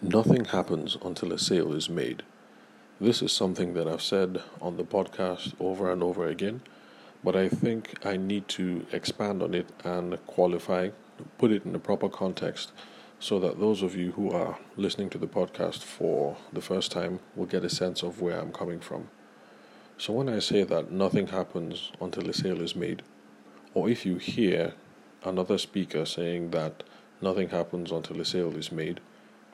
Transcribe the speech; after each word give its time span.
Nothing 0.00 0.44
happens 0.44 0.96
until 1.04 1.32
a 1.32 1.40
sale 1.40 1.72
is 1.72 1.90
made. 1.90 2.22
This 3.00 3.20
is 3.20 3.32
something 3.32 3.74
that 3.74 3.88
I've 3.88 4.00
said 4.00 4.40
on 4.62 4.76
the 4.76 4.84
podcast 4.84 5.54
over 5.58 5.90
and 5.90 6.04
over 6.04 6.28
again, 6.28 6.60
but 7.24 7.34
I 7.34 7.48
think 7.48 8.06
I 8.06 8.16
need 8.16 8.46
to 8.50 8.86
expand 8.92 9.42
on 9.42 9.54
it 9.54 9.66
and 9.82 10.24
qualify, 10.28 10.90
put 11.36 11.50
it 11.50 11.64
in 11.64 11.72
the 11.72 11.80
proper 11.80 12.08
context, 12.08 12.70
so 13.18 13.40
that 13.40 13.58
those 13.58 13.82
of 13.82 13.96
you 13.96 14.12
who 14.12 14.30
are 14.30 14.60
listening 14.76 15.10
to 15.10 15.18
the 15.18 15.26
podcast 15.26 15.78
for 15.78 16.36
the 16.52 16.62
first 16.62 16.92
time 16.92 17.18
will 17.34 17.46
get 17.46 17.64
a 17.64 17.68
sense 17.68 18.04
of 18.04 18.20
where 18.20 18.38
I'm 18.38 18.52
coming 18.52 18.78
from. 18.78 19.08
So, 19.96 20.12
when 20.12 20.28
I 20.28 20.38
say 20.38 20.62
that 20.62 20.92
nothing 20.92 21.26
happens 21.26 21.90
until 22.00 22.30
a 22.30 22.32
sale 22.32 22.62
is 22.62 22.76
made, 22.76 23.02
or 23.74 23.88
if 23.88 24.06
you 24.06 24.18
hear 24.18 24.74
another 25.24 25.58
speaker 25.58 26.04
saying 26.04 26.52
that 26.52 26.84
nothing 27.20 27.48
happens 27.48 27.90
until 27.90 28.20
a 28.20 28.24
sale 28.24 28.56
is 28.56 28.70
made, 28.70 29.00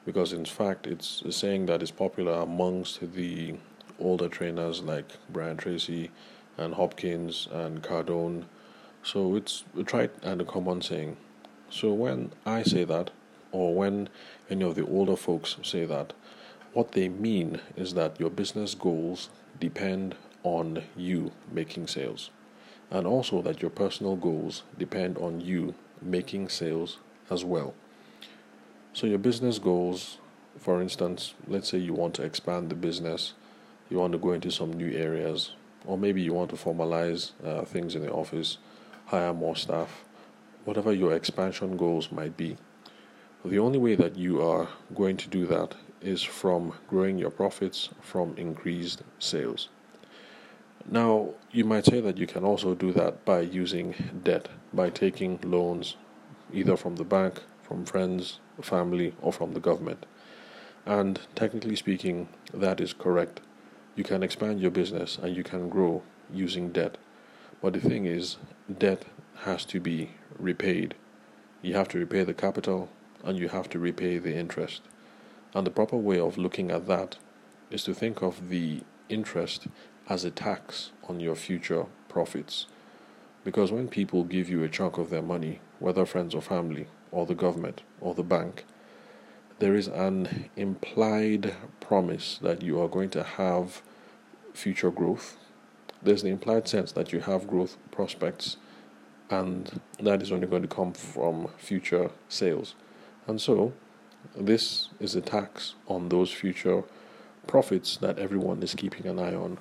because 0.04 0.32
in 0.32 0.44
fact 0.44 0.86
it's 0.86 1.22
a 1.22 1.32
saying 1.32 1.66
that 1.66 1.82
is 1.82 1.90
popular 1.90 2.32
amongst 2.32 3.12
the 3.14 3.54
older 3.98 4.28
trainers 4.28 4.82
like 4.82 5.06
Brian 5.30 5.56
Tracy 5.56 6.10
and 6.58 6.74
Hopkins 6.74 7.48
and 7.50 7.82
Cardone. 7.82 8.44
So 9.02 9.36
it's 9.36 9.64
a 9.78 9.82
trite 9.82 10.12
and 10.22 10.40
a 10.40 10.44
common 10.44 10.82
saying. 10.82 11.16
So 11.70 11.92
when 11.92 12.32
I 12.46 12.62
say 12.62 12.84
that, 12.84 13.10
or 13.52 13.74
when 13.74 14.08
any 14.50 14.64
of 14.64 14.74
the 14.74 14.86
older 14.86 15.16
folks 15.16 15.56
say 15.62 15.84
that, 15.84 16.12
what 16.72 16.92
they 16.92 17.08
mean 17.08 17.60
is 17.76 17.94
that 17.94 18.18
your 18.18 18.30
business 18.30 18.74
goals 18.74 19.30
depend 19.60 20.16
on 20.42 20.82
you 20.96 21.32
making 21.50 21.86
sales, 21.86 22.30
and 22.90 23.06
also 23.06 23.40
that 23.42 23.62
your 23.62 23.70
personal 23.70 24.16
goals 24.16 24.62
depend 24.78 25.16
on 25.18 25.40
you 25.40 25.74
making 26.02 26.48
sales 26.48 26.98
as 27.30 27.44
well. 27.44 27.74
So, 28.94 29.08
your 29.08 29.18
business 29.18 29.58
goals, 29.58 30.18
for 30.56 30.80
instance, 30.80 31.34
let's 31.48 31.68
say 31.68 31.78
you 31.78 31.92
want 31.92 32.14
to 32.14 32.22
expand 32.22 32.70
the 32.70 32.76
business, 32.76 33.32
you 33.90 33.98
want 33.98 34.12
to 34.12 34.18
go 34.18 34.30
into 34.30 34.52
some 34.52 34.72
new 34.72 34.96
areas, 34.96 35.50
or 35.84 35.98
maybe 35.98 36.22
you 36.22 36.32
want 36.32 36.50
to 36.50 36.56
formalize 36.56 37.32
uh, 37.44 37.64
things 37.64 37.96
in 37.96 38.02
the 38.02 38.12
office, 38.12 38.58
hire 39.06 39.34
more 39.34 39.56
staff, 39.56 40.04
whatever 40.64 40.92
your 40.92 41.12
expansion 41.12 41.76
goals 41.76 42.12
might 42.12 42.36
be. 42.36 42.56
The 43.44 43.58
only 43.58 43.80
way 43.80 43.96
that 43.96 44.14
you 44.14 44.40
are 44.40 44.68
going 44.94 45.16
to 45.16 45.28
do 45.28 45.44
that 45.46 45.74
is 46.00 46.22
from 46.22 46.72
growing 46.88 47.18
your 47.18 47.30
profits 47.30 47.88
from 48.00 48.36
increased 48.36 49.02
sales. 49.18 49.70
Now, 50.88 51.30
you 51.50 51.64
might 51.64 51.86
say 51.86 52.00
that 52.00 52.16
you 52.16 52.28
can 52.28 52.44
also 52.44 52.76
do 52.76 52.92
that 52.92 53.24
by 53.24 53.40
using 53.40 54.20
debt, 54.22 54.50
by 54.72 54.90
taking 54.90 55.40
loans 55.42 55.96
either 56.52 56.76
from 56.76 56.94
the 56.94 57.04
bank, 57.04 57.42
from 57.60 57.84
friends, 57.84 58.38
family, 58.62 59.14
or 59.20 59.32
from 59.32 59.52
the 59.52 59.60
government. 59.60 60.06
And 60.86 61.20
technically 61.34 61.76
speaking, 61.76 62.28
that 62.52 62.80
is 62.80 62.92
correct. 62.92 63.40
You 63.96 64.04
can 64.04 64.22
expand 64.22 64.60
your 64.60 64.70
business 64.70 65.18
and 65.22 65.34
you 65.34 65.42
can 65.42 65.68
grow 65.68 66.02
using 66.32 66.72
debt. 66.72 66.98
But 67.62 67.72
the 67.72 67.80
thing 67.80 68.06
is, 68.06 68.36
debt 68.78 69.04
has 69.44 69.64
to 69.66 69.80
be 69.80 70.10
repaid. 70.38 70.94
You 71.62 71.74
have 71.74 71.88
to 71.88 71.98
repay 71.98 72.24
the 72.24 72.34
capital 72.34 72.90
and 73.22 73.38
you 73.38 73.48
have 73.48 73.68
to 73.70 73.78
repay 73.78 74.18
the 74.18 74.36
interest. 74.36 74.82
And 75.54 75.66
the 75.66 75.70
proper 75.70 75.96
way 75.96 76.18
of 76.18 76.36
looking 76.36 76.70
at 76.70 76.86
that 76.88 77.16
is 77.70 77.84
to 77.84 77.94
think 77.94 78.22
of 78.22 78.50
the 78.50 78.82
interest 79.08 79.68
as 80.08 80.24
a 80.24 80.30
tax 80.30 80.90
on 81.08 81.20
your 81.20 81.34
future 81.34 81.86
profits. 82.08 82.66
Because 83.44 83.72
when 83.72 83.88
people 83.88 84.24
give 84.24 84.48
you 84.48 84.62
a 84.62 84.68
chunk 84.68 84.98
of 84.98 85.10
their 85.10 85.22
money, 85.22 85.60
whether 85.78 86.04
friends 86.04 86.34
or 86.34 86.42
family, 86.42 86.86
or 87.14 87.24
the 87.24 87.34
government 87.34 87.82
or 88.00 88.12
the 88.12 88.22
bank, 88.22 88.66
there 89.60 89.74
is 89.74 89.86
an 89.86 90.50
implied 90.56 91.54
promise 91.80 92.38
that 92.42 92.60
you 92.60 92.80
are 92.82 92.88
going 92.88 93.08
to 93.08 93.22
have 93.22 93.80
future 94.52 94.90
growth. 94.90 95.36
There's 96.02 96.22
the 96.22 96.28
implied 96.28 96.68
sense 96.68 96.90
that 96.92 97.12
you 97.12 97.20
have 97.20 97.46
growth 97.46 97.76
prospects, 97.92 98.56
and 99.30 99.80
that 100.00 100.20
is 100.20 100.32
only 100.32 100.48
going 100.48 100.62
to 100.62 100.68
come 100.68 100.92
from 100.92 101.48
future 101.56 102.10
sales. 102.28 102.74
And 103.26 103.40
so, 103.40 103.72
this 104.36 104.88
is 104.98 105.14
a 105.14 105.20
tax 105.20 105.76
on 105.86 106.08
those 106.08 106.32
future 106.32 106.82
profits 107.46 107.96
that 107.98 108.18
everyone 108.18 108.62
is 108.62 108.74
keeping 108.74 109.06
an 109.06 109.18
eye 109.18 109.34
on. 109.34 109.58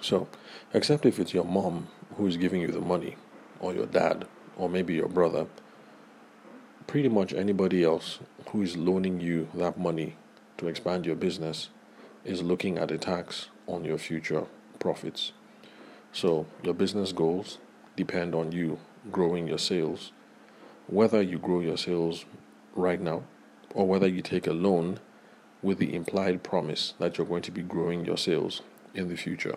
So, 0.00 0.28
except 0.72 1.04
if 1.04 1.18
it's 1.18 1.34
your 1.34 1.44
mom 1.44 1.88
who 2.16 2.26
is 2.26 2.36
giving 2.36 2.60
you 2.60 2.68
the 2.68 2.80
money, 2.80 3.16
or 3.58 3.74
your 3.74 3.86
dad, 3.86 4.26
or 4.56 4.68
maybe 4.68 4.94
your 4.94 5.08
brother 5.08 5.46
pretty 6.88 7.08
much 7.08 7.34
anybody 7.34 7.84
else 7.84 8.18
who 8.48 8.62
is 8.62 8.74
loaning 8.74 9.20
you 9.20 9.46
that 9.54 9.78
money 9.78 10.16
to 10.56 10.66
expand 10.66 11.04
your 11.04 11.14
business 11.14 11.68
is 12.24 12.42
looking 12.42 12.78
at 12.78 12.90
a 12.90 12.96
tax 12.96 13.50
on 13.66 13.84
your 13.84 13.98
future 13.98 14.46
profits. 14.78 15.32
So, 16.12 16.46
your 16.62 16.72
business 16.72 17.12
goals 17.12 17.58
depend 17.94 18.34
on 18.34 18.52
you 18.52 18.78
growing 19.12 19.46
your 19.46 19.58
sales. 19.58 20.12
Whether 20.86 21.20
you 21.20 21.38
grow 21.38 21.60
your 21.60 21.76
sales 21.76 22.24
right 22.74 23.00
now 23.00 23.24
or 23.74 23.86
whether 23.86 24.08
you 24.08 24.22
take 24.22 24.46
a 24.46 24.52
loan 24.54 24.98
with 25.60 25.78
the 25.78 25.94
implied 25.94 26.42
promise 26.42 26.94
that 26.98 27.18
you're 27.18 27.26
going 27.26 27.42
to 27.42 27.50
be 27.50 27.62
growing 27.62 28.06
your 28.06 28.16
sales 28.16 28.62
in 28.94 29.08
the 29.08 29.16
future. 29.16 29.56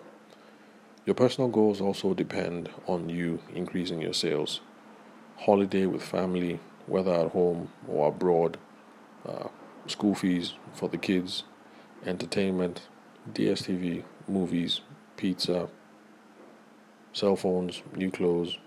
Your 1.06 1.14
personal 1.14 1.48
goals 1.48 1.80
also 1.80 2.12
depend 2.12 2.68
on 2.86 3.08
you 3.08 3.40
increasing 3.54 4.02
your 4.02 4.12
sales. 4.12 4.60
Holiday 5.38 5.86
with 5.86 6.02
family, 6.02 6.60
whether 6.86 7.12
at 7.12 7.30
home 7.30 7.68
or 7.88 8.08
abroad, 8.08 8.58
uh, 9.26 9.48
school 9.86 10.14
fees 10.14 10.54
for 10.74 10.88
the 10.88 10.98
kids, 10.98 11.44
entertainment, 12.06 12.82
DSTV, 13.32 14.02
movies, 14.28 14.80
pizza, 15.16 15.68
cell 17.12 17.36
phones, 17.36 17.82
new 17.94 18.10
clothes, 18.10 18.58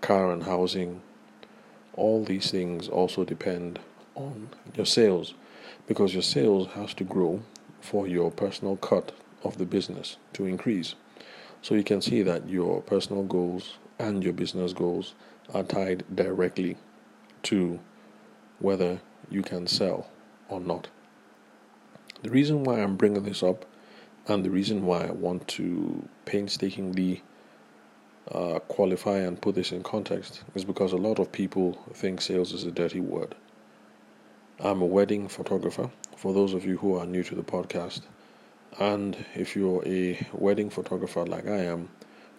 car 0.00 0.32
and 0.32 0.44
housing. 0.44 1.00
All 1.94 2.24
these 2.24 2.50
things 2.50 2.88
also 2.88 3.24
depend 3.24 3.78
on 4.14 4.48
your 4.74 4.86
sales 4.86 5.34
because 5.86 6.12
your 6.12 6.22
sales 6.22 6.68
has 6.74 6.94
to 6.94 7.04
grow 7.04 7.42
for 7.80 8.06
your 8.06 8.30
personal 8.30 8.76
cut 8.76 9.12
of 9.42 9.58
the 9.58 9.66
business 9.66 10.16
to 10.34 10.46
increase. 10.46 10.94
So 11.60 11.74
you 11.74 11.84
can 11.84 12.00
see 12.00 12.22
that 12.22 12.48
your 12.48 12.82
personal 12.82 13.24
goals 13.24 13.78
and 13.98 14.22
your 14.22 14.32
business 14.32 14.72
goals 14.72 15.14
are 15.52 15.62
tied 15.62 16.04
directly 16.14 16.76
to 17.44 17.80
whether 18.58 19.00
you 19.30 19.42
can 19.42 19.66
sell 19.66 20.08
or 20.48 20.60
not. 20.60 20.88
The 22.22 22.30
reason 22.30 22.64
why 22.64 22.80
I'm 22.80 22.96
bringing 22.96 23.24
this 23.24 23.42
up 23.42 23.64
and 24.28 24.44
the 24.44 24.50
reason 24.50 24.86
why 24.86 25.06
I 25.06 25.10
want 25.10 25.48
to 25.48 26.08
painstakingly 26.24 27.22
uh, 28.30 28.60
qualify 28.68 29.18
and 29.18 29.40
put 29.40 29.56
this 29.56 29.72
in 29.72 29.82
context 29.82 30.44
is 30.54 30.64
because 30.64 30.92
a 30.92 30.96
lot 30.96 31.18
of 31.18 31.32
people 31.32 31.72
think 31.92 32.20
sales 32.20 32.52
is 32.52 32.64
a 32.64 32.70
dirty 32.70 33.00
word. 33.00 33.34
I'm 34.60 34.80
a 34.80 34.86
wedding 34.86 35.26
photographer, 35.26 35.90
for 36.16 36.32
those 36.32 36.54
of 36.54 36.64
you 36.64 36.76
who 36.76 36.96
are 36.96 37.06
new 37.06 37.24
to 37.24 37.34
the 37.34 37.42
podcast. 37.42 38.02
And 38.78 39.16
if 39.34 39.56
you're 39.56 39.82
a 39.84 40.24
wedding 40.32 40.70
photographer 40.70 41.26
like 41.26 41.48
I 41.48 41.64
am, 41.64 41.88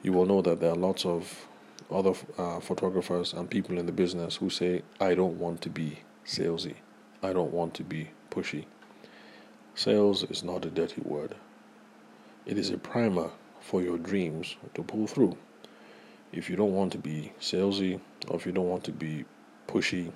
you 0.03 0.13
will 0.13 0.25
know 0.25 0.41
that 0.41 0.61
there 0.61 0.71
are 0.71 0.75
lots 0.75 1.05
of 1.05 1.47
other 1.93 2.13
uh, 2.37 2.59
photographers 2.59 3.33
and 3.33 3.49
people 3.49 3.77
in 3.77 3.85
the 3.85 3.91
business 3.91 4.37
who 4.37 4.49
say, 4.49 4.81
I 4.99 5.15
don't 5.15 5.39
want 5.39 5.61
to 5.61 5.69
be 5.69 5.99
salesy. 6.25 6.75
I 7.21 7.33
don't 7.33 7.53
want 7.53 7.73
to 7.75 7.83
be 7.83 8.09
pushy. 8.31 8.65
Sales 9.75 10.23
is 10.23 10.43
not 10.43 10.65
a 10.65 10.69
dirty 10.69 11.01
word. 11.01 11.35
It 12.45 12.57
is 12.57 12.69
a 12.69 12.77
primer 12.77 13.29
for 13.61 13.81
your 13.81 13.97
dreams 13.97 14.55
to 14.73 14.83
pull 14.83 15.07
through. 15.07 15.37
If 16.31 16.49
you 16.49 16.55
don't 16.55 16.73
want 16.73 16.91
to 16.93 16.97
be 16.97 17.31
salesy 17.39 17.99
or 18.27 18.35
if 18.35 18.45
you 18.45 18.51
don't 18.51 18.69
want 18.69 18.83
to 18.85 18.91
be 18.91 19.25
pushy, 19.67 20.11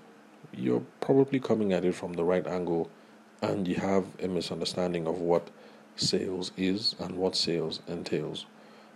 you're 0.51 0.83
probably 0.99 1.39
coming 1.39 1.73
at 1.73 1.85
it 1.85 1.95
from 1.95 2.13
the 2.13 2.23
right 2.23 2.45
angle 2.45 2.89
and 3.41 3.67
you 3.67 3.75
have 3.75 4.05
a 4.21 4.27
misunderstanding 4.27 5.07
of 5.07 5.19
what 5.19 5.49
sales 5.95 6.51
is 6.57 6.95
and 6.99 7.15
what 7.15 7.35
sales 7.35 7.81
entails. 7.87 8.45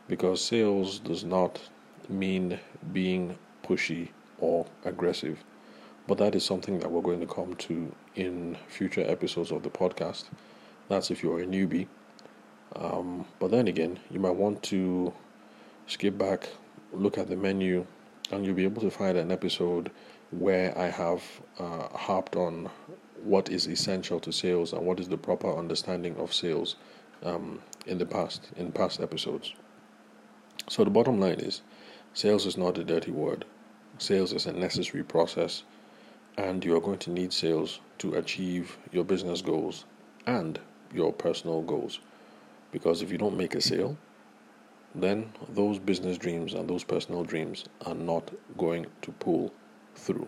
Because 0.07 0.43
sales 0.43 0.99
does 0.99 1.23
not 1.23 1.59
mean 2.09 2.59
being 2.91 3.37
pushy 3.63 4.09
or 4.39 4.65
aggressive. 4.85 5.43
But 6.07 6.17
that 6.17 6.35
is 6.35 6.43
something 6.43 6.79
that 6.79 6.91
we're 6.91 7.01
going 7.01 7.19
to 7.19 7.27
come 7.27 7.55
to 7.55 7.93
in 8.15 8.57
future 8.67 9.03
episodes 9.07 9.51
of 9.51 9.63
the 9.63 9.69
podcast. 9.69 10.25
That's 10.89 11.11
if 11.11 11.23
you're 11.23 11.39
a 11.39 11.45
newbie. 11.45 11.87
Um, 12.75 13.25
but 13.39 13.51
then 13.51 13.67
again, 13.67 13.99
you 14.09 14.19
might 14.19 14.35
want 14.35 14.63
to 14.63 15.13
skip 15.87 16.17
back, 16.17 16.49
look 16.91 17.17
at 17.17 17.29
the 17.29 17.35
menu, 17.35 17.85
and 18.31 18.45
you'll 18.45 18.55
be 18.55 18.63
able 18.63 18.81
to 18.81 18.91
find 18.91 19.17
an 19.17 19.31
episode 19.31 19.91
where 20.31 20.77
I 20.77 20.89
have 20.89 21.23
uh, 21.59 21.89
harped 21.89 22.35
on 22.35 22.69
what 23.23 23.49
is 23.49 23.67
essential 23.67 24.19
to 24.21 24.31
sales 24.31 24.73
and 24.73 24.85
what 24.85 24.99
is 24.99 25.07
the 25.07 25.17
proper 25.17 25.55
understanding 25.55 26.15
of 26.17 26.33
sales 26.33 26.75
um, 27.23 27.61
in 27.85 27.97
the 27.97 28.05
past, 28.05 28.49
in 28.55 28.71
past 28.71 29.01
episodes. 29.01 29.53
So 30.69 30.83
the 30.83 30.89
bottom 30.89 31.19
line 31.19 31.39
is 31.39 31.61
Sales 32.13 32.45
is 32.45 32.57
not 32.57 32.77
a 32.77 32.83
dirty 32.83 33.11
word. 33.11 33.45
Sales 33.97 34.33
is 34.33 34.45
a 34.45 34.51
necessary 34.51 35.03
process 35.03 35.63
and 36.37 36.63
you 36.63 36.75
are 36.75 36.81
going 36.81 36.97
to 36.99 37.09
need 37.09 37.31
sales 37.31 37.79
to 37.99 38.15
achieve 38.15 38.77
your 38.91 39.03
business 39.03 39.41
goals 39.41 39.85
and 40.25 40.59
your 40.93 41.13
personal 41.13 41.61
goals. 41.61 41.99
Because 42.71 43.01
if 43.01 43.11
you 43.11 43.17
don't 43.17 43.37
make 43.37 43.55
a 43.55 43.61
sale, 43.61 43.97
then 44.93 45.31
those 45.49 45.79
business 45.79 46.17
dreams 46.17 46.53
and 46.53 46.69
those 46.69 46.83
personal 46.83 47.23
dreams 47.23 47.65
are 47.85 47.95
not 47.95 48.31
going 48.57 48.85
to 49.01 49.11
pull 49.13 49.53
through. 49.95 50.27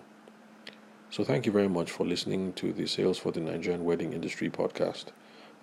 So, 1.09 1.23
thank 1.23 1.45
you 1.45 1.51
very 1.51 1.67
much 1.69 1.91
for 1.91 2.05
listening 2.05 2.53
to 2.53 2.73
the 2.73 2.87
Sales 2.87 3.19
for 3.19 3.31
the 3.31 3.39
Nigerian 3.39 3.85
Wedding 3.85 4.13
Industry 4.13 4.49
podcast. 4.49 5.05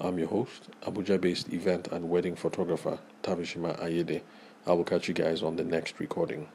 I'm 0.00 0.18
your 0.18 0.28
host, 0.28 0.68
Abuja 0.82 1.20
based 1.20 1.52
event 1.52 1.88
and 1.88 2.08
wedding 2.08 2.36
photographer, 2.36 2.98
Tavishima 3.22 3.78
Ayede. 3.82 4.22
I 4.66 4.72
will 4.74 4.84
catch 4.84 5.08
you 5.08 5.14
guys 5.14 5.42
on 5.42 5.56
the 5.56 5.64
next 5.64 5.98
recording. 5.98 6.48